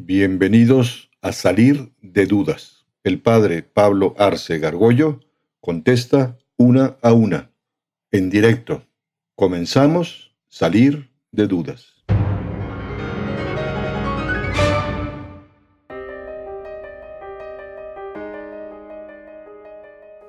Bienvenidos 0.00 1.10
a 1.22 1.32
Salir 1.32 1.92
de 2.00 2.26
Dudas. 2.26 2.86
El 3.02 3.20
padre 3.20 3.64
Pablo 3.64 4.14
Arce 4.16 4.60
Gargollo 4.60 5.18
contesta 5.58 6.38
una 6.56 6.98
a 7.02 7.12
una, 7.12 7.50
en 8.12 8.30
directo. 8.30 8.84
Comenzamos 9.34 10.36
Salir 10.46 11.10
de 11.32 11.48
Dudas. 11.48 12.04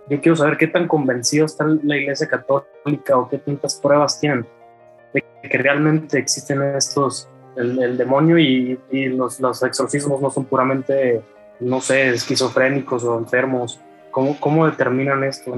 Yo 0.09 0.19
quiero 0.19 0.35
saber 0.35 0.57
qué 0.57 0.65
tan 0.65 0.87
convencido 0.87 1.45
está 1.45 1.67
la 1.83 1.95
Iglesia 1.95 2.27
Católica 2.27 3.19
o 3.19 3.29
qué 3.29 3.37
tantas 3.37 3.75
pruebas 3.75 4.19
tienen 4.19 4.47
de 5.13 5.23
que 5.47 5.57
realmente 5.59 6.17
existen 6.17 6.59
estos 6.75 7.29
el, 7.59 7.97
demonio 7.97 8.37
y, 8.37 8.79
los, 9.09 9.39
los, 9.39 9.63
exorcismos 9.63 10.21
no 10.21 10.31
son 10.31 10.45
puramente, 10.45 11.21
no 11.59 11.81
sé, 11.81 12.09
esquizofrénicos 12.09 13.03
o 13.03 13.17
enfermos. 13.17 13.79
¿Cómo, 14.11 14.39
cómo 14.39 14.65
determinan 14.65 15.23
esto? 15.23 15.53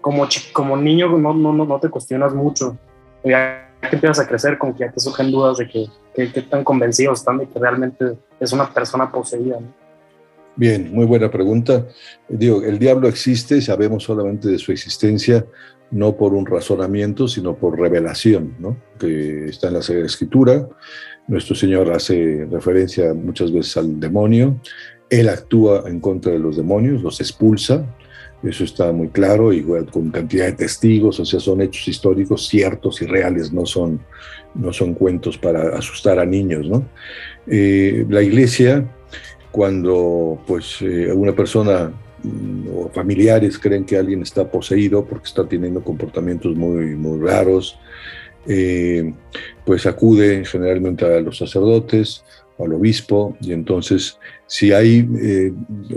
Como, 0.00 0.26
como 0.52 0.76
niño 0.76 1.16
no, 1.18 1.34
no, 1.34 1.52
no 1.52 1.80
te 1.80 1.88
cuestionas 1.88 2.34
mucho. 2.34 2.76
Ya 3.22 3.70
que 3.80 3.96
empiezas 3.96 4.20
a 4.20 4.28
crecer, 4.28 4.58
como 4.58 4.74
que 4.74 4.80
ya 4.80 4.92
te 4.92 5.00
surgen 5.00 5.30
dudas 5.30 5.58
de 5.58 5.68
que, 5.68 5.86
que, 6.14 6.42
tan 6.42 6.64
convencidos 6.64 7.20
están 7.20 7.38
de 7.38 7.48
que 7.48 7.58
realmente 7.58 8.16
es 8.40 8.52
una 8.52 8.68
persona 8.72 9.10
poseída. 9.10 9.58
Bien, 10.56 10.92
muy 10.92 11.04
buena 11.04 11.30
pregunta. 11.30 11.86
Digo, 12.28 12.62
el 12.62 12.78
diablo 12.78 13.08
existe, 13.08 13.60
sabemos 13.60 14.04
solamente 14.04 14.48
de 14.48 14.58
su 14.58 14.72
existencia, 14.72 15.44
no 15.94 16.16
por 16.16 16.34
un 16.34 16.44
razonamiento, 16.44 17.28
sino 17.28 17.54
por 17.54 17.78
revelación, 17.78 18.56
¿no? 18.58 18.76
que 18.98 19.46
está 19.46 19.68
en 19.68 19.74
la 19.74 19.78
Escritura. 19.78 20.68
Nuestro 21.28 21.54
Señor 21.54 21.92
hace 21.92 22.48
referencia 22.50 23.14
muchas 23.14 23.52
veces 23.52 23.76
al 23.76 24.00
demonio. 24.00 24.60
Él 25.08 25.28
actúa 25.28 25.84
en 25.86 26.00
contra 26.00 26.32
de 26.32 26.40
los 26.40 26.56
demonios, 26.56 27.00
los 27.00 27.20
expulsa. 27.20 27.86
Eso 28.42 28.64
está 28.64 28.90
muy 28.90 29.08
claro, 29.08 29.52
igual 29.52 29.88
con 29.88 30.10
cantidad 30.10 30.46
de 30.46 30.52
testigos, 30.54 31.20
o 31.20 31.24
sea, 31.24 31.38
son 31.38 31.62
hechos 31.62 31.86
históricos 31.86 32.48
ciertos 32.48 33.00
y 33.00 33.06
reales, 33.06 33.52
no 33.52 33.64
son, 33.64 34.00
no 34.56 34.72
son 34.72 34.94
cuentos 34.94 35.38
para 35.38 35.78
asustar 35.78 36.18
a 36.18 36.26
niños. 36.26 36.66
¿no? 36.66 36.84
Eh, 37.46 38.04
la 38.08 38.20
iglesia, 38.20 38.84
cuando 39.52 40.42
pues, 40.44 40.82
eh, 40.82 41.12
una 41.12 41.36
persona 41.36 41.92
o 42.72 42.88
familiares 42.90 43.58
creen 43.58 43.84
que 43.84 43.96
alguien 43.96 44.22
está 44.22 44.50
poseído 44.50 45.04
porque 45.04 45.26
está 45.26 45.46
teniendo 45.46 45.82
comportamientos 45.82 46.56
muy, 46.56 46.94
muy 46.96 47.20
raros, 47.20 47.78
eh, 48.46 49.12
pues 49.64 49.86
acude 49.86 50.44
generalmente 50.44 51.04
a 51.04 51.20
los 51.20 51.38
sacerdotes, 51.38 52.24
al 52.58 52.72
obispo, 52.72 53.36
y 53.40 53.52
entonces 53.52 54.18
si 54.46 54.72
hay 54.72 55.08
eh, 55.20 55.52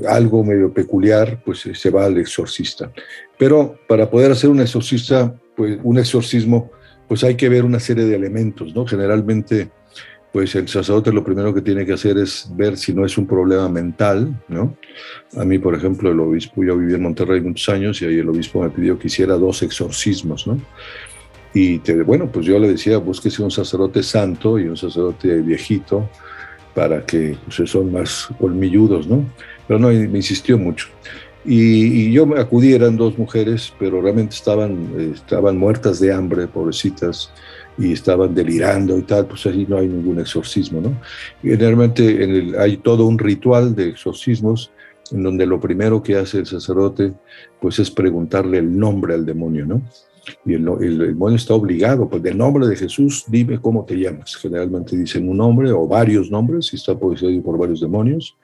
algo 0.08 0.44
medio 0.44 0.73
peculiar, 0.73 1.42
pues 1.45 1.66
eh, 1.66 1.75
se 1.75 1.89
va 1.89 2.06
al 2.06 2.17
exorcista. 2.17 2.91
Pero 3.38 3.78
para 3.88 4.09
poder 4.09 4.31
hacer 4.31 4.50
un 4.50 4.59
exorcista, 4.59 5.36
pues 5.56 5.78
un 5.84 6.00
exorcismo, 6.00 6.72
pues 7.08 7.23
hay 7.23 7.36
que 7.36 7.50
ver 7.50 7.64
una 7.64 7.80
serie 7.80 8.06
de 8.06 8.16
elementos, 8.16 8.73
¿no? 8.73 8.86
Generalmente 8.86 9.69
pues 10.38 10.53
el 10.53 10.67
sacerdote 10.67 11.11
lo 11.11 11.23
primero 11.23 11.52
que 11.52 11.63
tiene 11.63 11.83
que 11.83 11.93
hacer 11.93 12.16
es 12.19 12.47
ver 12.55 12.77
si 12.77 12.93
no 12.93 13.03
es 13.03 13.17
un 13.17 13.25
problema 13.25 13.67
mental, 13.69 14.39
¿no? 14.47 14.77
A 15.35 15.44
mí, 15.44 15.57
por 15.57 15.73
ejemplo, 15.73 16.11
el 16.11 16.19
obispo, 16.19 16.63
yo 16.63 16.77
viví 16.77 16.94
en 16.94 17.02
Monterrey 17.02 17.41
muchos 17.41 17.67
años 17.69 17.99
y 18.03 18.05
ahí 18.05 18.19
el 18.19 18.29
obispo 18.29 18.61
me 18.61 18.69
pidió 18.69 18.99
que 18.99 19.07
hiciera 19.07 19.33
dos 19.33 19.63
exorcismos, 19.63 20.45
¿no? 20.45 20.61
Y 21.55 21.79
te, 21.79 22.03
bueno, 22.03 22.31
pues 22.31 22.45
yo 22.45 22.59
le 22.59 22.67
decía, 22.67 22.99
búsquese 22.99 23.41
un 23.41 23.49
sacerdote 23.49 24.03
santo 24.03 24.59
y 24.59 24.67
un 24.67 24.77
sacerdote 24.77 25.41
viejito 25.41 26.07
para 26.75 27.03
que 27.03 27.35
pues, 27.44 27.67
son 27.67 27.91
más 27.91 28.27
colmilludos, 28.39 29.07
¿no? 29.07 29.25
Pero 29.67 29.79
no, 29.79 29.88
me 29.88 30.17
insistió 30.19 30.59
mucho. 30.59 30.88
Y, 31.45 32.11
yo 32.11 32.27
acudí, 32.38 32.73
eran 32.73 32.95
dos 32.95 33.17
mujeres, 33.17 33.73
pero 33.79 34.01
realmente 34.01 34.35
estaban, 34.35 34.88
eh, 35.00 35.13
estaban 35.16 35.57
muertas 35.57 36.00
de 36.00 36.13
hambre, 36.13 36.45
pobrecitas 36.45 37.31
y 37.77 37.93
estaban 37.93 38.33
delirando 38.33 38.97
y 38.97 39.03
tal, 39.03 39.27
pues 39.27 39.45
ahí 39.45 39.65
no 39.67 39.77
hay 39.77 39.88
ningún 39.88 40.19
exorcismo, 40.19 40.81
¿no? 40.81 40.99
Generalmente 41.41 42.23
en 42.23 42.31
el, 42.31 42.55
hay 42.59 42.77
todo 42.77 43.05
un 43.05 43.19
ritual 43.19 43.75
de 43.75 43.89
exorcismos 43.89 44.71
en 45.11 45.23
donde 45.23 45.45
lo 45.45 45.59
primero 45.59 46.01
que 46.01 46.17
hace 46.17 46.39
el 46.39 46.45
sacerdote 46.45 47.13
pues 47.61 47.79
es 47.79 47.91
preguntarle 47.91 48.57
el 48.57 48.77
nombre 48.77 49.13
al 49.13 49.25
demonio, 49.25 49.65
¿no? 49.65 49.81
Y 50.45 50.55
el, 50.55 50.67
el, 50.81 50.97
demonio 50.99 51.38
está 51.38 51.53
obligado, 51.53 52.09
pues 52.09 52.21
del 52.21 52.38
nombre 52.38 52.67
de 52.67 52.75
Jesús, 52.75 53.23
dime 53.27 53.61
cómo 53.61 53.85
te 53.85 53.95
llamas. 53.95 54.35
Generalmente 54.35 54.97
dicen 54.97 55.29
un 55.29 55.38
nombre 55.38 55.71
o 55.71 55.88
varios 55.88 56.29
nombres, 56.29 56.67
si 56.67 56.75
está 56.75 56.97
poseído 56.97 57.41
por 57.44 57.57
varios 57.57 57.79
demonios. 57.79 58.35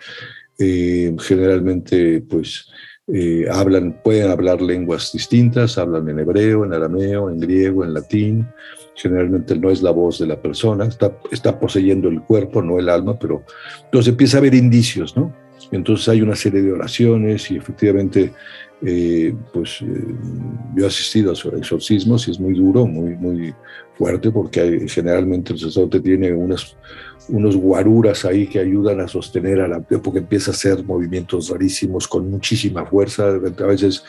Eh, 0.57 1.13
generalmente, 1.19 2.21
pues, 2.21 2.69
eh, 3.07 3.45
hablan, 3.51 3.99
pueden 4.03 4.31
hablar 4.31 4.61
lenguas 4.61 5.11
distintas, 5.11 5.77
hablan 5.77 6.07
en 6.07 6.19
hebreo, 6.19 6.63
en 6.63 6.73
arameo, 6.73 7.29
en 7.29 7.39
griego, 7.39 7.83
en 7.83 7.93
latín, 7.93 8.47
generalmente 8.95 9.55
no 9.57 9.69
es 9.69 9.81
la 9.81 9.91
voz 9.91 10.19
de 10.19 10.27
la 10.27 10.41
persona, 10.41 10.85
está, 10.85 11.17
está 11.31 11.59
poseyendo 11.59 12.09
el 12.09 12.21
cuerpo, 12.21 12.61
no 12.61 12.79
el 12.79 12.89
alma, 12.89 13.17
pero 13.17 13.43
entonces 13.85 14.11
empieza 14.11 14.37
a 14.37 14.39
haber 14.39 14.53
indicios, 14.53 15.15
¿no? 15.17 15.33
Entonces 15.71 16.07
hay 16.09 16.21
una 16.21 16.35
serie 16.35 16.61
de 16.61 16.71
oraciones 16.71 17.49
y 17.49 17.57
efectivamente, 17.57 18.31
eh, 18.85 19.33
pues 19.53 19.81
eh, 19.81 20.15
yo 20.75 20.83
he 20.83 20.87
asistido 20.87 21.31
a 21.31 21.57
exorcismos 21.57 22.27
y 22.27 22.31
es 22.31 22.39
muy 22.39 22.53
duro, 22.53 22.85
muy, 22.85 23.15
muy 23.15 23.55
fuerte, 23.97 24.29
porque 24.31 24.87
generalmente 24.89 25.53
el 25.53 25.59
sacerdote 25.59 26.01
tiene 26.01 26.33
unas, 26.33 26.75
unos 27.29 27.55
guaruras 27.55 28.25
ahí 28.25 28.47
que 28.47 28.59
ayudan 28.59 28.99
a 28.99 29.07
sostener 29.07 29.61
a 29.61 29.67
la, 29.67 29.79
porque 29.79 30.19
empieza 30.19 30.51
a 30.51 30.53
hacer 30.53 30.83
movimientos 30.83 31.49
rarísimos 31.49 32.07
con 32.07 32.29
muchísima 32.29 32.85
fuerza, 32.85 33.27
a 33.27 33.65
veces 33.65 34.03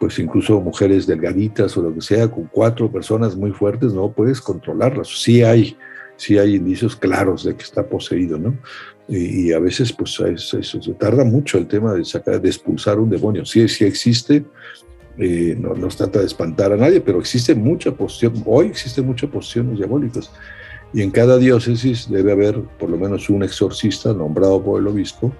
pues 0.00 0.18
incluso 0.18 0.60
mujeres 0.60 1.06
delgaditas 1.06 1.76
o 1.76 1.82
lo 1.82 1.94
que 1.94 2.00
sea, 2.00 2.28
con 2.28 2.48
cuatro 2.50 2.90
personas 2.90 3.36
muy 3.36 3.52
fuertes, 3.52 3.92
no 3.92 4.10
puedes 4.10 4.40
controlarlas. 4.40 5.08
Sí 5.22 5.42
hay, 5.42 5.76
sí 6.16 6.38
hay 6.38 6.56
indicios 6.56 6.96
claros 6.96 7.44
de 7.44 7.54
que 7.54 7.62
está 7.62 7.86
poseído, 7.86 8.38
¿no? 8.38 8.56
Y, 9.08 9.52
a 9.52 9.58
veces, 9.58 9.92
pues, 9.92 10.20
eso, 10.20 10.78
tarda 10.98 11.24
mucho 11.24 11.56
el 11.56 11.66
tema 11.66 11.94
de 11.94 12.04
sacar, 12.04 12.40
de 12.40 12.48
expulsar 12.48 12.98
un 12.98 13.08
demonio. 13.08 13.44
Sí, 13.46 13.66
sí 13.68 13.84
existe, 13.84 14.44
eh, 15.16 15.56
no, 15.58 15.74
no 15.74 15.88
trata 15.88 16.20
de 16.20 16.26
espantar 16.26 16.72
a 16.72 16.76
nadie, 16.76 17.00
pero 17.00 17.18
existe 17.18 17.54
mucha 17.54 17.90
posición, 17.90 18.42
hoy 18.44 18.66
existen 18.66 19.06
muchas 19.06 19.30
posiciones 19.30 19.78
diabólicas. 19.78 20.30
Y 20.92 21.02
en 21.02 21.10
cada 21.10 21.38
diócesis 21.38 22.08
debe 22.10 22.32
haber 22.32 22.60
por 22.78 22.90
lo 22.90 22.96
menos 22.96 23.28
un 23.28 23.42
exorcista 23.42 24.12
nombrado 24.12 24.62
por 24.62 24.80
el 24.80 24.86
obispo 24.86 25.32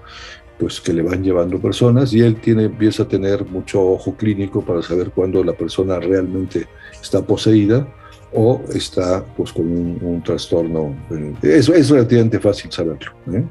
pues 0.58 0.80
que 0.80 0.92
le 0.92 1.02
van 1.02 1.22
llevando 1.22 1.60
personas 1.60 2.12
y 2.12 2.20
él 2.20 2.40
tiene, 2.40 2.64
empieza 2.64 3.04
a 3.04 3.08
tener 3.08 3.46
mucho 3.46 3.80
ojo 3.80 4.16
clínico 4.16 4.60
para 4.60 4.82
saber 4.82 5.10
cuándo 5.10 5.44
la 5.44 5.52
persona 5.52 6.00
realmente 6.00 6.66
está 7.00 7.22
poseída 7.22 7.86
o 8.32 8.60
está 8.74 9.24
pues 9.36 9.52
con 9.52 9.66
un, 9.66 10.22
trastorno. 10.24 10.94
Eso 11.42 11.74
es 11.74 11.88
relativamente 11.88 12.40
fácil 12.40 12.70
saberlo. 12.72 13.12
¿eh? 13.32 13.44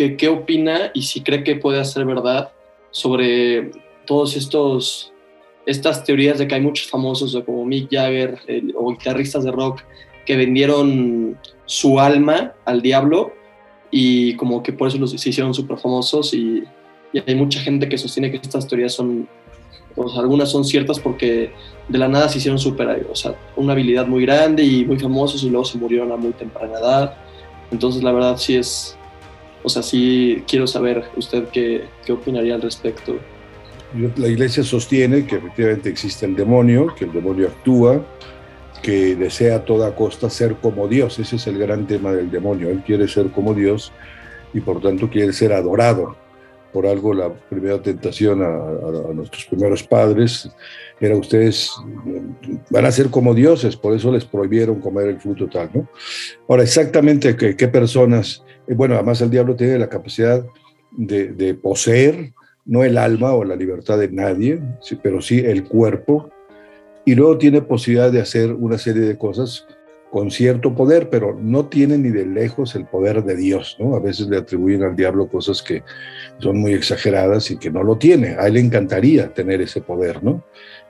¿Qué, 0.00 0.16
¿Qué 0.16 0.28
opina 0.28 0.90
y 0.94 1.02
si 1.02 1.20
cree 1.20 1.44
que 1.44 1.56
puede 1.56 1.84
ser 1.84 2.06
verdad 2.06 2.52
sobre 2.90 3.70
todos 4.06 4.34
estos 4.34 5.12
estas 5.66 6.04
teorías 6.04 6.38
de 6.38 6.48
que 6.48 6.54
hay 6.54 6.62
muchos 6.62 6.88
famosos 6.88 7.38
como 7.44 7.66
Mick 7.66 7.90
Jagger 7.92 8.38
o 8.76 8.92
guitarristas 8.92 9.44
de 9.44 9.52
rock 9.52 9.82
que 10.24 10.36
vendieron 10.36 11.38
su 11.66 12.00
alma 12.00 12.54
al 12.64 12.80
diablo 12.80 13.34
y 13.90 14.36
como 14.36 14.62
que 14.62 14.72
por 14.72 14.88
eso 14.88 14.96
los, 14.96 15.10
se 15.10 15.28
hicieron 15.28 15.52
súper 15.52 15.76
famosos 15.76 16.32
y, 16.32 16.64
hay 17.26 17.34
mucha 17.34 17.60
gente 17.60 17.86
que 17.86 17.98
sostiene 17.98 18.30
que 18.30 18.38
estas 18.38 18.66
teorías 18.66 18.94
son, 18.94 19.28
sea, 19.94 20.20
algunas 20.22 20.50
son 20.50 20.64
ciertas 20.64 20.98
porque 20.98 21.52
de 21.88 21.98
la 21.98 22.08
nada 22.08 22.30
se 22.30 22.38
hicieron 22.38 22.58
súper, 22.58 23.06
o 23.10 23.14
sea, 23.14 23.34
una 23.54 23.74
habilidad 23.74 24.06
muy 24.06 24.22
grande 24.22 24.62
y 24.62 24.86
muy 24.86 24.98
famosos 24.98 25.44
y 25.44 25.50
luego 25.50 25.66
se 25.66 25.76
murieron 25.76 26.10
a 26.10 26.16
muy 26.16 26.32
temprana 26.32 26.78
edad. 26.78 27.16
Entonces 27.70 28.02
la 28.02 28.12
verdad 28.12 28.38
sí 28.38 28.56
es, 28.56 28.96
o 29.62 29.68
sea, 29.68 29.82
sí 29.82 30.42
quiero 30.48 30.66
saber 30.66 31.04
usted 31.16 31.44
qué, 31.52 31.84
qué 32.04 32.12
opinaría 32.12 32.54
al 32.54 32.62
respecto. 32.62 33.16
La 34.16 34.28
iglesia 34.28 34.62
sostiene 34.62 35.26
que 35.26 35.36
efectivamente 35.36 35.88
existe 35.88 36.24
el 36.24 36.36
demonio, 36.36 36.94
que 36.96 37.06
el 37.06 37.12
demonio 37.12 37.48
actúa, 37.48 38.04
que 38.82 39.16
desea 39.16 39.56
a 39.56 39.64
toda 39.64 39.94
costa 39.94 40.30
ser 40.30 40.56
como 40.56 40.88
Dios. 40.88 41.18
Ese 41.18 41.36
es 41.36 41.46
el 41.46 41.58
gran 41.58 41.86
tema 41.86 42.12
del 42.12 42.30
demonio. 42.30 42.70
Él 42.70 42.82
quiere 42.86 43.08
ser 43.08 43.30
como 43.30 43.52
Dios 43.52 43.92
y 44.54 44.60
por 44.60 44.80
tanto 44.80 45.10
quiere 45.10 45.32
ser 45.32 45.52
adorado. 45.52 46.16
Por 46.72 46.86
algo 46.86 47.12
la 47.14 47.32
primera 47.32 47.82
tentación 47.82 48.42
a, 48.42 49.12
nuestros 49.12 49.44
primeros 49.46 49.82
padres 49.82 50.48
era 51.00 51.16
ustedes 51.16 51.72
van 52.70 52.84
a 52.84 52.92
ser 52.92 53.10
como 53.10 53.34
dioses, 53.34 53.76
por 53.76 53.94
eso 53.94 54.12
les 54.12 54.24
prohibieron 54.24 54.80
comer 54.80 55.08
el 55.08 55.20
fruto 55.20 55.48
tal, 55.48 55.70
¿no? 55.74 55.88
Ahora, 56.48 56.62
exactamente 56.62 57.36
qué, 57.36 57.68
personas, 57.68 58.44
eh, 58.68 58.74
bueno, 58.74 58.94
además 58.94 59.20
el 59.20 59.30
diablo 59.30 59.56
tiene 59.56 59.78
la 59.78 59.88
capacidad 59.88 60.44
de, 60.92 61.28
de 61.28 61.54
poseer, 61.54 62.32
no 62.66 62.84
el 62.84 62.98
alma 62.98 63.32
o 63.32 63.44
la 63.44 63.56
libertad 63.56 63.98
de 63.98 64.10
nadie, 64.10 64.60
pero 65.02 65.20
sí 65.22 65.40
el 65.40 65.64
cuerpo, 65.64 66.30
y 67.04 67.14
luego 67.14 67.38
tiene 67.38 67.62
posibilidad 67.62 68.12
de 68.12 68.20
hacer 68.20 68.52
una 68.52 68.78
serie 68.78 69.02
de 69.02 69.16
cosas 69.16 69.66
con 70.10 70.30
cierto 70.30 70.74
poder, 70.74 71.08
pero 71.08 71.38
no 71.40 71.66
tiene 71.66 71.96
ni 71.96 72.10
de 72.10 72.26
lejos 72.26 72.74
el 72.74 72.86
poder 72.86 73.22
de 73.22 73.36
Dios, 73.36 73.76
¿no? 73.78 73.94
A 73.94 74.00
veces 74.00 74.26
le 74.28 74.38
atribuyen 74.38 74.82
al 74.82 74.96
diablo 74.96 75.28
cosas 75.28 75.62
que 75.62 75.82
son 76.38 76.58
muy 76.58 76.72
exageradas 76.72 77.50
y 77.50 77.56
que 77.56 77.70
no 77.70 77.84
lo 77.84 77.96
tiene. 77.96 78.30
A 78.38 78.48
él 78.48 78.54
le 78.54 78.60
encantaría 78.60 79.32
tener 79.32 79.60
ese 79.60 79.80
poder, 79.80 80.22
¿no? 80.22 80.44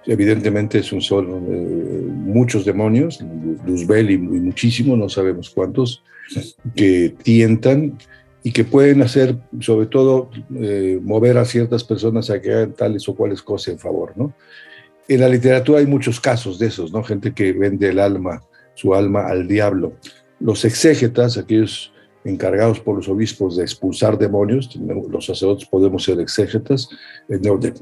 Evidentemente 0.07 0.83
son, 0.83 1.03
son 1.03 1.27
eh, 1.51 2.03
muchos 2.09 2.65
demonios, 2.65 3.21
Luzbel 3.67 4.11
y, 4.11 4.15
y 4.15 4.19
muchísimos, 4.19 4.99
no 4.99 5.09
sabemos 5.09 5.51
cuántos, 5.51 6.03
que 6.75 7.15
tientan 7.23 7.99
y 8.43 8.53
que 8.53 8.65
pueden 8.65 9.03
hacer, 9.03 9.37
sobre 9.61 9.87
todo, 9.87 10.31
eh, 10.57 10.99
mover 11.03 11.37
a 11.37 11.45
ciertas 11.45 11.85
personas 11.85 12.31
a 12.31 12.41
que 12.41 12.53
hagan 12.53 12.73
tales 12.73 13.09
o 13.09 13.15
cuales 13.15 13.43
cosas 13.43 13.75
en 13.75 13.79
favor, 13.79 14.13
¿no? 14.17 14.33
En 15.09 15.21
la 15.21 15.29
literatura 15.29 15.81
hay 15.81 15.87
muchos 15.87 16.21
casos 16.21 16.59
de 16.59 16.69
esos, 16.69 16.93
¿no? 16.93 17.03
Gente 17.03 17.35
que 17.35 17.53
vende 17.53 17.89
el 17.89 17.99
alma, 17.99 18.43
su 18.81 18.95
alma 18.95 19.27
al 19.27 19.47
diablo. 19.47 19.93
Los 20.39 20.65
exégetas, 20.65 21.37
aquellos 21.37 21.93
encargados 22.25 22.81
por 22.81 22.97
los 22.97 23.09
obispos 23.09 23.57
de 23.57 23.63
expulsar 23.63 24.19
demonios, 24.19 24.79
los 25.11 25.27
sacerdotes 25.27 25.69
podemos 25.69 26.05
ser 26.05 26.19
exégetas, 26.21 26.89
eh, 27.29 27.39
no, 27.43 27.59
de, 27.59 27.73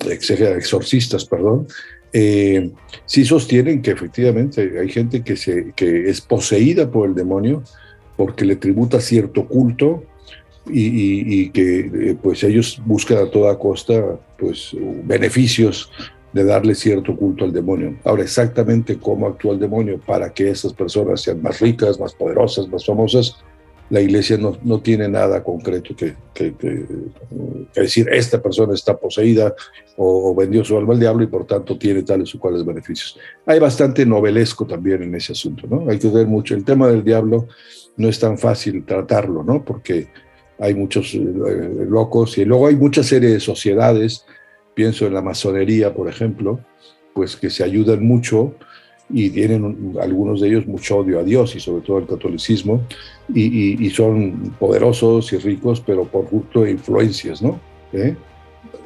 exorcistas, 0.56 1.24
perdón, 1.24 1.66
eh, 2.12 2.70
sí 3.04 3.24
sostienen 3.24 3.82
que 3.82 3.92
efectivamente 3.92 4.78
hay 4.80 4.88
gente 4.88 5.22
que, 5.22 5.36
se, 5.36 5.72
que 5.76 6.08
es 6.08 6.20
poseída 6.20 6.90
por 6.90 7.08
el 7.08 7.14
demonio 7.14 7.62
porque 8.16 8.44
le 8.44 8.56
tributa 8.56 9.00
cierto 9.00 9.46
culto 9.46 10.04
y, 10.70 11.48
que 11.50 11.78
eh, 11.78 12.16
pues 12.20 12.42
ellos 12.44 12.80
buscan 12.84 13.18
a 13.18 13.30
toda 13.30 13.58
costa 13.58 14.18
pues 14.38 14.76
beneficios 15.04 15.90
de 16.38 16.44
darle 16.44 16.74
cierto 16.74 17.16
culto 17.16 17.44
al 17.44 17.52
demonio. 17.52 17.96
Ahora, 18.04 18.22
exactamente 18.22 18.98
cómo 18.98 19.26
actúa 19.26 19.54
el 19.54 19.58
demonio 19.58 20.00
para 20.00 20.32
que 20.32 20.50
esas 20.50 20.72
personas 20.72 21.20
sean 21.20 21.42
más 21.42 21.60
ricas, 21.60 21.98
más 21.98 22.14
poderosas, 22.14 22.68
más 22.68 22.86
famosas, 22.86 23.36
la 23.90 24.00
iglesia 24.00 24.36
no, 24.36 24.56
no 24.62 24.80
tiene 24.80 25.08
nada 25.08 25.42
concreto 25.42 25.96
que, 25.96 26.14
que, 26.34 26.54
decir, 27.74 28.08
esta 28.12 28.40
persona 28.40 28.74
está 28.74 28.96
poseída 28.96 29.54
o, 29.96 30.34
vendió 30.34 30.64
su 30.64 30.76
alma 30.76 30.92
al 30.92 31.00
diablo 31.00 31.24
y 31.24 31.26
por 31.26 31.46
tanto 31.46 31.78
tiene 31.78 32.02
tales 32.02 32.34
o 32.34 32.38
cuales 32.38 32.64
beneficios. 32.64 33.18
Hay 33.46 33.58
bastante 33.58 34.04
novelesco 34.04 34.66
también 34.66 35.02
en 35.02 35.14
ese 35.14 35.32
asunto, 35.32 35.66
¿no? 35.68 35.90
Hay 35.90 35.98
que 35.98 36.08
ver 36.08 36.26
mucho. 36.26 36.54
El 36.54 36.64
tema 36.64 36.88
del 36.88 37.02
diablo 37.02 37.48
no 37.96 38.08
es 38.08 38.18
tan 38.20 38.36
fácil 38.36 38.84
tratarlo, 38.84 39.42
¿no? 39.42 39.64
Porque 39.64 40.08
hay 40.58 40.74
muchos 40.74 41.14
eh, 41.14 41.20
locos 41.88 42.36
y 42.36 42.44
luego 42.44 42.66
hay 42.66 42.76
mucha 42.76 43.02
serie 43.02 43.30
de 43.30 43.40
sociedades, 43.40 44.24
pienso 44.78 45.08
en 45.08 45.14
la 45.14 45.22
masonería, 45.22 45.92
por 45.92 46.08
ejemplo, 46.08 46.60
pues 47.12 47.34
que 47.34 47.50
se 47.50 47.64
ayudan 47.64 48.06
mucho 48.06 48.54
y 49.10 49.28
tienen 49.30 49.92
algunos 50.00 50.40
de 50.40 50.46
ellos 50.50 50.68
mucho 50.68 50.98
odio 50.98 51.18
a 51.18 51.24
Dios 51.24 51.56
y 51.56 51.58
sobre 51.58 51.84
todo 51.84 51.96
al 51.96 52.06
catolicismo 52.06 52.86
y, 53.34 53.90
son 53.90 54.54
poderosos 54.56 55.32
y 55.32 55.38
ricos, 55.38 55.82
pero 55.84 56.04
por 56.04 56.26
culto 56.26 56.62
de 56.62 56.70
influencias, 56.70 57.42
¿no? 57.42 57.58
¿Eh? 57.92 58.14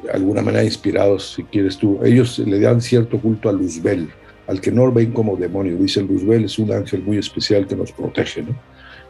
De 0.01 0.09
alguna 0.11 0.41
manera 0.41 0.63
inspirados, 0.63 1.33
si 1.35 1.43
quieres 1.43 1.77
tú. 1.77 1.99
Ellos 2.03 2.39
le 2.39 2.59
dan 2.59 2.81
cierto 2.81 3.19
culto 3.19 3.47
a 3.47 3.51
Luzbel, 3.51 4.09
al 4.47 4.59
que 4.59 4.71
no 4.71 4.91
ven 4.91 5.11
como 5.11 5.35
demonio. 5.35 5.77
Dicen 5.77 6.07
Luzbel 6.07 6.45
es 6.45 6.57
un 6.57 6.71
ángel 6.71 7.03
muy 7.03 7.19
especial 7.19 7.67
que 7.67 7.75
nos 7.75 7.91
protege, 7.91 8.41
¿no? 8.41 8.55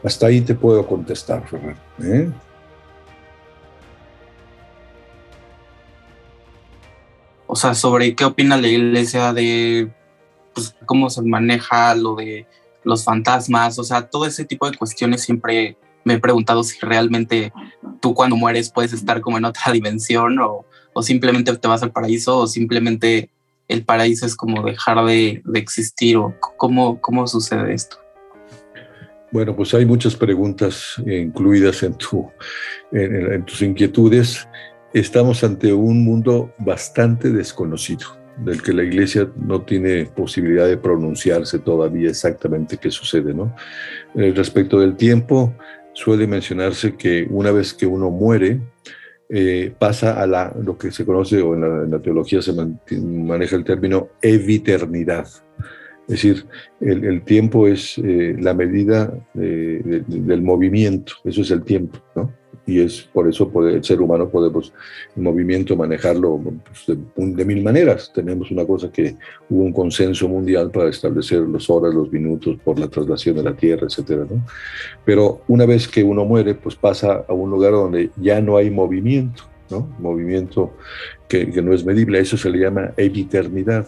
Hasta 0.03 0.27
ahí 0.27 0.41
te 0.41 0.53
puedo 0.53 0.85
contestar, 0.85 1.47
Ferran. 1.47 1.77
¿eh? 2.03 2.29
O 7.53 7.55
sea, 7.55 7.75
sobre 7.75 8.15
qué 8.15 8.25
opina 8.25 8.57
la 8.57 8.67
iglesia 8.67 9.31
de 9.31 9.87
pues, 10.55 10.75
cómo 10.87 11.11
se 11.11 11.21
maneja 11.21 11.93
lo 11.93 12.15
de 12.15 12.47
los 12.83 13.03
fantasmas, 13.03 13.77
o 13.77 13.83
sea, 13.83 14.09
todo 14.09 14.25
ese 14.25 14.43
tipo 14.43 14.67
de 14.67 14.75
cuestiones 14.75 15.21
siempre 15.21 15.77
me 16.03 16.15
he 16.15 16.19
preguntado 16.19 16.63
si 16.63 16.79
realmente 16.79 17.53
tú 18.01 18.15
cuando 18.15 18.35
mueres 18.35 18.71
puedes 18.71 18.91
estar 18.91 19.21
como 19.21 19.37
en 19.37 19.45
otra 19.45 19.71
dimensión 19.71 20.39
o, 20.39 20.65
o 20.93 21.03
simplemente 21.03 21.55
te 21.55 21.67
vas 21.67 21.83
al 21.83 21.91
paraíso 21.91 22.39
o 22.39 22.47
simplemente 22.47 23.29
el 23.67 23.85
paraíso 23.85 24.25
es 24.25 24.35
como 24.35 24.63
dejar 24.63 25.05
de, 25.05 25.43
de 25.45 25.59
existir 25.59 26.17
o 26.17 26.33
cómo, 26.57 26.99
cómo 27.01 27.27
sucede 27.27 27.71
esto. 27.71 27.97
Bueno, 29.31 29.55
pues 29.55 29.75
hay 29.75 29.85
muchas 29.85 30.15
preguntas 30.15 30.95
incluidas 31.05 31.83
en, 31.83 31.93
tu, 31.99 32.31
en, 32.91 33.33
en 33.33 33.45
tus 33.45 33.61
inquietudes 33.61 34.47
estamos 34.93 35.43
ante 35.43 35.73
un 35.73 36.03
mundo 36.03 36.53
bastante 36.59 37.31
desconocido, 37.31 38.05
del 38.37 38.61
que 38.61 38.73
la 38.73 38.83
Iglesia 38.83 39.29
no 39.35 39.63
tiene 39.63 40.05
posibilidad 40.05 40.67
de 40.67 40.77
pronunciarse 40.77 41.59
todavía 41.59 42.09
exactamente 42.09 42.77
qué 42.77 42.91
sucede. 42.91 43.33
¿no? 43.33 43.55
Eh, 44.15 44.31
respecto 44.35 44.79
del 44.79 44.95
tiempo, 44.95 45.53
suele 45.93 46.27
mencionarse 46.27 46.95
que 46.95 47.27
una 47.29 47.51
vez 47.51 47.73
que 47.73 47.87
uno 47.87 48.11
muere, 48.11 48.61
eh, 49.29 49.73
pasa 49.79 50.21
a 50.21 50.27
la, 50.27 50.55
lo 50.61 50.77
que 50.77 50.91
se 50.91 51.05
conoce, 51.05 51.41
o 51.41 51.55
en 51.55 51.89
la, 51.89 51.99
teología 51.99 52.41
se 52.41 52.53
maneja 53.01 53.55
el 53.55 53.63
término 53.63 54.09
eviternidad. 54.21 55.27
Es 56.07 56.21
decir, 56.21 56.45
el, 56.81 57.23
tiempo 57.23 57.65
es 57.67 57.97
eh, 57.97 58.35
la 58.37 58.53
medida 58.53 59.11
del 59.33 60.41
movimiento, 60.41 61.13
eso 61.23 61.41
es 61.41 61.49
el 61.51 61.63
tiempo, 61.63 61.97
¿no? 62.13 62.42
Y 62.65 62.79
es 62.79 63.01
por 63.01 63.27
eso 63.27 63.51
el 63.67 63.83
ser 63.83 64.01
humano 64.01 64.29
podemos 64.29 64.71
movimiento 65.15 65.75
manejarlo 65.75 66.39
pues, 66.39 66.97
de, 67.35 67.45
mil 67.45 67.61
maneras. 67.61 68.11
Tenemos 68.13 68.51
una 68.51 68.65
cosa 68.65 68.89
que 68.91 69.15
hubo 69.49 69.63
un 69.63 69.73
consenso 69.73 70.27
mundial 70.29 70.71
para 70.71 70.89
establecer 70.89 71.41
las 71.41 71.69
horas, 71.69 71.93
los 71.93 72.11
minutos 72.11 72.57
por 72.63 72.79
la 72.79 72.87
traslación 72.87 73.35
de 73.35 73.43
la 73.43 73.53
Tierra, 73.53 73.87
etcétera, 73.87 74.25
¿no? 74.29 74.45
Pero 75.03 75.41
una 75.47 75.65
vez 75.65 75.87
que 75.87 76.03
uno 76.03 76.23
muere, 76.23 76.55
pues 76.55 76.75
pasa 76.75 77.25
a 77.27 77.33
un 77.33 77.49
lugar 77.49 77.73
donde 77.73 78.11
ya 78.15 78.39
no 78.39 78.55
hay 78.55 78.71
movimiento, 78.71 79.43
¿no? 79.69 79.93
Movimiento 79.99 80.73
que, 81.27 81.51
que 81.51 81.61
no 81.61 81.73
es 81.73 81.83
medible, 81.83 82.19
eso 82.19 82.37
se 82.37 82.49
le 82.49 82.59
llama 82.59 82.93
eviternidad. 82.95 83.87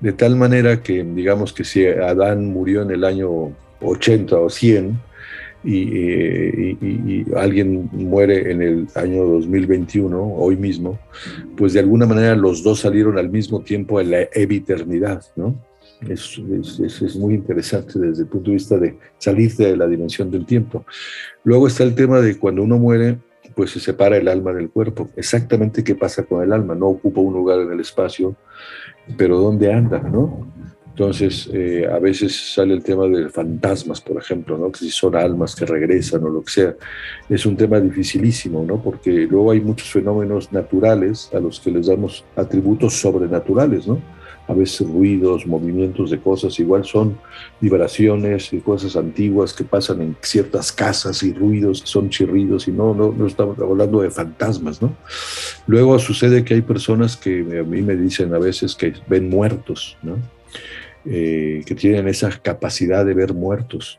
De 0.00 0.12
tal 0.12 0.34
manera 0.34 0.82
que, 0.82 1.04
digamos 1.04 1.52
que 1.52 1.62
si 1.62 1.86
Adán 1.86 2.46
murió 2.46 2.82
en 2.82 2.90
el 2.90 3.04
año 3.04 3.52
80 3.82 4.36
o 4.36 4.50
100, 4.50 5.09
eh, 5.64 6.76
y, 6.80 7.26
alguien 7.34 7.88
muere 7.92 8.50
en 8.50 8.62
el 8.62 8.88
año 8.94 9.24
2021, 9.24 10.34
hoy 10.36 10.56
mismo, 10.56 10.98
pues 11.56 11.74
de 11.74 11.80
alguna 11.80 12.06
manera 12.06 12.34
los 12.34 12.62
dos 12.62 12.80
salieron 12.80 13.18
al 13.18 13.30
mismo 13.30 13.60
tiempo 13.60 14.00
en 14.00 14.10
la 14.10 14.28
eviternidad, 14.32 15.22
¿no? 15.36 15.54
Es, 16.08 16.40
es, 16.80 17.02
es, 17.02 17.16
muy 17.16 17.34
interesante 17.34 17.98
desde 17.98 18.22
el 18.22 18.28
punto 18.28 18.50
de 18.50 18.54
vista 18.54 18.78
de 18.78 18.96
salir 19.18 19.54
de 19.56 19.76
la 19.76 19.86
dimensión 19.86 20.30
del 20.30 20.46
tiempo. 20.46 20.86
Luego 21.44 21.66
está 21.66 21.84
el 21.84 21.94
tema 21.94 22.20
de 22.20 22.38
cuando 22.38 22.62
uno 22.62 22.78
muere, 22.78 23.18
pues 23.54 23.72
se 23.72 23.80
separa 23.80 24.16
el 24.16 24.28
alma 24.28 24.54
del 24.54 24.70
cuerpo. 24.70 25.10
Exactamente 25.16 25.84
qué 25.84 25.94
pasa 25.94 26.22
con 26.24 26.42
el 26.42 26.54
alma. 26.54 26.74
No 26.74 26.86
ocupa 26.86 27.20
un 27.20 27.34
lugar 27.34 27.60
en 27.60 27.72
el 27.72 27.80
espacio, 27.80 28.34
pero 29.18 29.38
¿dónde 29.38 29.70
anda? 29.70 29.98
¿no? 29.98 30.50
Entonces, 31.00 31.48
eh, 31.54 31.88
a 31.90 31.98
veces 31.98 32.52
sale 32.52 32.74
el 32.74 32.82
tema 32.82 33.06
de 33.06 33.30
fantasmas, 33.30 34.02
por 34.02 34.20
ejemplo, 34.20 34.58
¿no? 34.58 34.70
que 34.70 34.80
si 34.80 34.90
son 34.90 35.16
almas 35.16 35.56
que 35.56 35.64
regresan 35.64 36.22
o 36.24 36.28
lo 36.28 36.42
que 36.42 36.52
sea. 36.52 36.74
Es 37.26 37.46
un 37.46 37.56
tema 37.56 37.80
dificilísimo, 37.80 38.62
¿no? 38.68 38.82
porque 38.82 39.26
luego 39.26 39.50
hay 39.50 39.62
muchos 39.62 39.90
fenómenos 39.90 40.52
naturales 40.52 41.30
a 41.32 41.40
los 41.40 41.58
que 41.58 41.70
les 41.70 41.86
damos 41.86 42.22
atributos 42.36 43.00
sobrenaturales. 43.00 43.86
¿no? 43.86 43.98
A 44.46 44.52
veces 44.52 44.86
ruidos, 44.86 45.46
movimientos 45.46 46.10
de 46.10 46.20
cosas, 46.20 46.60
igual 46.60 46.84
son 46.84 47.18
vibraciones 47.62 48.52
y 48.52 48.58
cosas 48.58 48.94
antiguas 48.94 49.54
que 49.54 49.64
pasan 49.64 50.02
en 50.02 50.16
ciertas 50.20 50.70
casas 50.70 51.22
y 51.22 51.32
ruidos, 51.32 51.80
son 51.82 52.10
chirridos 52.10 52.68
y 52.68 52.72
no, 52.72 52.94
no, 52.94 53.10
no 53.10 53.26
estamos 53.26 53.58
hablando 53.58 54.02
de 54.02 54.10
fantasmas. 54.10 54.82
¿no? 54.82 54.94
Luego 55.66 55.98
sucede 55.98 56.44
que 56.44 56.52
hay 56.52 56.60
personas 56.60 57.16
que 57.16 57.40
a 57.58 57.62
mí 57.62 57.80
me 57.80 57.96
dicen 57.96 58.34
a 58.34 58.38
veces 58.38 58.74
que 58.74 58.92
ven 59.08 59.30
muertos. 59.30 59.96
¿no? 60.02 60.18
Eh, 61.04 61.62
que 61.64 61.74
tienen 61.74 62.08
esa 62.08 62.30
capacidad 62.30 63.06
de 63.06 63.14
ver 63.14 63.32
muertos. 63.32 63.98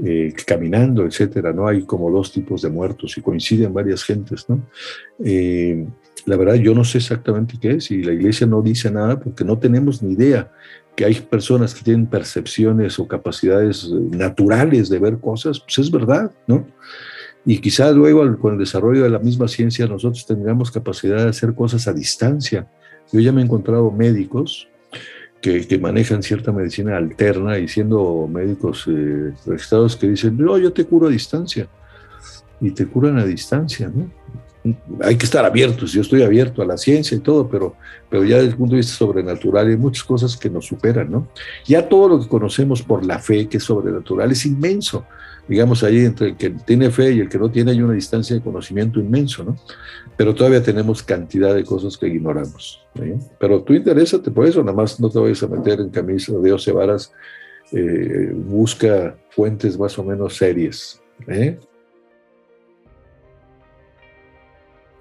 Eh, 0.00 0.32
caminando, 0.46 1.04
etcétera, 1.04 1.52
¿no? 1.52 1.66
Hay 1.66 1.82
como 1.82 2.08
dos 2.08 2.30
tipos 2.30 2.62
de 2.62 2.70
muertos 2.70 3.18
y 3.18 3.20
coinciden 3.20 3.74
varias 3.74 4.04
gentes, 4.04 4.48
¿no? 4.48 4.62
Eh, 5.24 5.88
la 6.24 6.36
verdad, 6.36 6.54
yo 6.54 6.72
no 6.72 6.84
sé 6.84 6.98
exactamente 6.98 7.58
qué 7.60 7.72
es 7.72 7.90
y 7.90 8.04
la 8.04 8.12
iglesia 8.12 8.46
no 8.46 8.62
dice 8.62 8.92
nada 8.92 9.18
porque 9.18 9.44
no 9.44 9.58
tenemos 9.58 10.00
ni 10.00 10.12
idea 10.12 10.52
que 10.94 11.04
hay 11.04 11.14
personas 11.14 11.74
que 11.74 11.82
tienen 11.82 12.06
percepciones 12.06 12.96
o 13.00 13.08
capacidades 13.08 13.90
naturales 13.90 14.88
de 14.88 15.00
ver 15.00 15.18
cosas, 15.18 15.58
pues 15.58 15.78
es 15.78 15.90
verdad, 15.90 16.30
¿no? 16.46 16.64
Y 17.44 17.58
quizá 17.58 17.90
luego 17.90 18.38
con 18.38 18.52
el 18.52 18.58
desarrollo 18.60 19.02
de 19.02 19.10
la 19.10 19.18
misma 19.18 19.48
ciencia 19.48 19.88
nosotros 19.88 20.24
tendríamos 20.26 20.70
capacidad 20.70 21.24
de 21.24 21.30
hacer 21.30 21.54
cosas 21.54 21.88
a 21.88 21.92
distancia. 21.92 22.70
Yo 23.12 23.18
ya 23.18 23.32
me 23.32 23.40
he 23.40 23.44
encontrado 23.44 23.90
médicos 23.90 24.68
que, 25.40 25.78
manejan 25.78 26.22
cierta 26.22 26.52
medicina 26.52 26.96
alterna 26.96 27.58
y 27.58 27.68
siendo 27.68 28.28
médicos 28.28 28.84
eh, 28.88 29.32
registrados 29.46 29.96
que 29.96 30.08
dicen, 30.08 30.36
no, 30.36 30.58
yo 30.58 30.72
te 30.72 30.84
curo 30.84 31.06
a 31.06 31.10
distancia. 31.10 31.68
Y 32.60 32.72
te 32.72 32.86
curan 32.86 33.18
a 33.18 33.24
distancia, 33.24 33.88
¿no? 33.88 34.10
Hay 35.02 35.16
que 35.16 35.24
estar 35.24 35.44
abiertos, 35.44 35.92
yo 35.92 36.00
estoy 36.00 36.22
abierto 36.22 36.62
a 36.62 36.66
la 36.66 36.76
ciencia 36.76 37.16
y 37.16 37.20
todo, 37.20 37.48
pero, 37.48 37.76
pero 38.10 38.24
ya 38.24 38.36
desde 38.36 38.50
el 38.50 38.56
punto 38.56 38.72
de 38.72 38.78
vista 38.78 38.94
sobrenatural 38.94 39.68
hay 39.68 39.76
muchas 39.76 40.04
cosas 40.04 40.36
que 40.36 40.50
nos 40.50 40.66
superan, 40.66 41.10
¿no? 41.10 41.28
Ya 41.64 41.88
todo 41.88 42.08
lo 42.08 42.20
que 42.20 42.28
conocemos 42.28 42.82
por 42.82 43.04
la 43.04 43.18
fe, 43.18 43.48
que 43.48 43.58
es 43.58 43.64
sobrenatural, 43.64 44.30
es 44.32 44.44
inmenso. 44.46 45.06
Digamos, 45.46 45.82
ahí 45.82 46.04
entre 46.04 46.28
el 46.28 46.36
que 46.36 46.50
tiene 46.50 46.90
fe 46.90 47.12
y 47.12 47.20
el 47.20 47.28
que 47.28 47.38
no 47.38 47.50
tiene 47.50 47.70
hay 47.70 47.80
una 47.80 47.94
distancia 47.94 48.36
de 48.36 48.42
conocimiento 48.42 49.00
inmenso, 49.00 49.44
¿no? 49.44 49.56
Pero 50.16 50.34
todavía 50.34 50.62
tenemos 50.62 51.02
cantidad 51.02 51.54
de 51.54 51.64
cosas 51.64 51.96
que 51.96 52.08
ignoramos. 52.08 52.84
Pero 53.38 53.62
tú 53.62 53.72
interésate 53.72 54.30
por 54.30 54.46
eso, 54.46 54.60
nada 54.62 54.76
más 54.76 55.00
no 55.00 55.08
te 55.08 55.18
vayas 55.18 55.42
a 55.42 55.48
meter 55.48 55.80
en 55.80 55.88
camisa 55.88 56.32
de 56.32 56.42
Dios 56.42 56.70
varas, 56.74 57.12
eh, 57.72 58.32
busca 58.34 59.16
fuentes 59.30 59.78
más 59.78 59.98
o 59.98 60.04
menos 60.04 60.36
serias. 60.36 61.00
¿eh? 61.26 61.58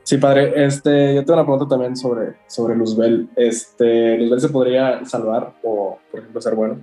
Sí, 0.08 0.18
padre. 0.20 0.54
Este, 0.66 1.16
yo 1.16 1.26
tengo 1.26 1.34
una 1.34 1.46
pregunta 1.46 1.68
también 1.68 1.98
sobre, 1.98 2.36
sobre 2.48 2.78
Luzbel. 2.78 3.28
Este, 3.36 4.18
¿Luzbel 4.18 4.40
se 4.40 4.48
podría 4.48 5.04
salvar 5.04 5.52
o, 5.64 6.00
por 6.10 6.22
ejemplo, 6.22 6.42
ser 6.42 6.56
bueno? 6.56 6.78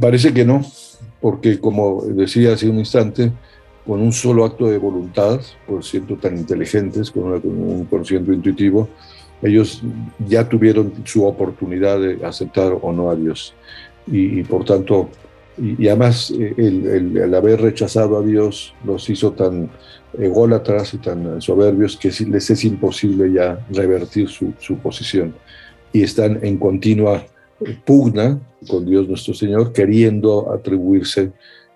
Parece 0.00 0.34
que 0.34 0.44
no, 0.44 0.62
porque 1.20 1.60
como 1.60 2.02
decía 2.02 2.54
hace 2.54 2.68
un 2.68 2.80
instante, 2.80 3.30
con 3.86 4.00
un 4.00 4.12
solo 4.12 4.44
acto 4.44 4.66
de 4.66 4.78
voluntad, 4.78 5.40
por 5.64 5.84
siendo 5.84 6.16
tan 6.16 6.36
inteligentes, 6.36 7.12
con, 7.12 7.34
un 7.34 7.84
conocimiento 7.88 8.32
intuitivo, 8.32 8.88
ellos 9.42 9.80
ya 10.26 10.48
tuvieron 10.48 10.92
su 11.04 11.24
oportunidad 11.24 12.00
de 12.00 12.26
aceptar 12.26 12.76
o 12.82 12.90
no 12.90 13.10
a 13.10 13.14
Dios. 13.14 13.54
Y, 14.08 14.42
por 14.42 14.64
tanto, 14.64 15.08
y, 15.56 15.86
además 15.86 16.32
eh, 16.32 16.52
el, 16.56 17.16
el, 17.16 17.32
haber 17.32 17.60
rechazado 17.60 18.18
a 18.18 18.22
Dios 18.22 18.74
los 18.84 19.08
hizo 19.08 19.30
tan 19.34 19.70
ególatras 20.18 20.94
y 20.94 20.98
tan 20.98 21.40
soberbios 21.40 21.96
que 21.96 22.10
les 22.26 22.50
es 22.50 22.64
imposible 22.64 23.32
ya 23.32 23.64
revertir 23.70 24.28
su, 24.28 24.52
su 24.58 24.76
posición. 24.78 25.34
Y 25.92 26.02
están 26.02 26.44
en 26.44 26.58
continua 26.58 27.24
pugna 27.84 28.38
con 28.68 28.84
Dios 28.84 29.08
nuestro 29.08 29.34
Señor, 29.34 29.72
queriendo 29.72 30.52
atribuirse 30.52 31.32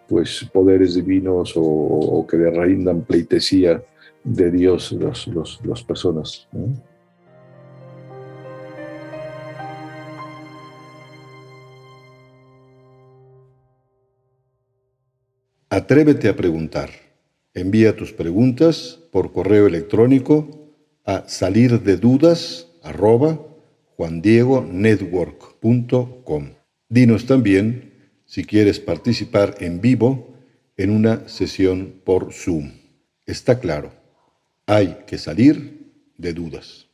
pues 0.09 0.44
poderes 0.52 0.94
divinos 0.94 1.52
o, 1.54 2.26
que 2.28 2.37
le 2.37 2.50
rindan 2.50 3.02
pleitesía 3.02 3.82
de 4.25 4.50
Dios 4.50 4.92
las 4.92 5.26
los, 5.28 5.85
personas. 5.87 6.49
Atrévete 15.70 16.28
a 16.28 16.35
preguntar. 16.35 17.09
Envía 17.54 17.97
tus 17.97 18.12
preguntas 18.12 19.00
por 19.11 19.33
correo 19.33 19.66
electrónico 19.66 20.73
a 21.04 21.28
salir. 21.28 21.80
Dinos 26.88 27.26
también 27.26 27.92
si 28.25 28.45
quieres 28.45 28.80
participar 28.80 29.57
en 29.61 29.80
vivo 29.80 30.35
en 30.76 30.90
una 30.90 31.28
sesión 31.28 32.00
por 32.04 32.33
Zoom. 32.33 32.71
Está 33.26 33.59
claro, 33.59 33.92
hay 34.66 34.99
que 35.07 35.19
salir 35.19 35.92
de 36.16 36.33
dudas. 36.33 36.89